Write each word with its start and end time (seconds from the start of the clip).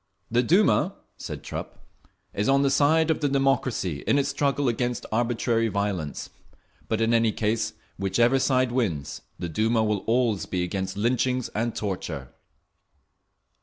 "The 0.31 0.41
Duma," 0.41 0.95
said 1.15 1.43
Trupp, 1.43 1.85
"is 2.33 2.49
on 2.49 2.63
the 2.63 2.71
side 2.71 3.11
of 3.11 3.19
the 3.21 3.29
democracy 3.29 4.01
in 4.07 4.17
its 4.17 4.29
struggle 4.29 4.67
against 4.67 5.05
arbitrary 5.11 5.67
violence; 5.67 6.31
but 6.87 7.01
in 7.01 7.13
any 7.13 7.31
case, 7.31 7.73
whichever 7.99 8.39
side 8.39 8.71
wins, 8.71 9.21
the 9.37 9.47
Duma 9.47 9.83
will 9.83 9.99
always 10.07 10.47
be 10.47 10.63
against 10.63 10.97
lynchings 10.97 11.49
and 11.49 11.75
torture…." 11.75 12.29